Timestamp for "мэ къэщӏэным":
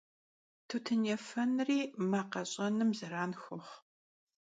2.09-2.89